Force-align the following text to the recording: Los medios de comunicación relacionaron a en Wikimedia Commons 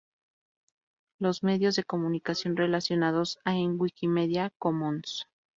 Los 1.19 1.43
medios 1.43 1.75
de 1.75 1.83
comunicación 1.83 2.57
relacionaron 2.57 3.25
a 3.45 3.55
en 3.55 3.79
Wikimedia 3.79 4.51
Commons 4.57 5.27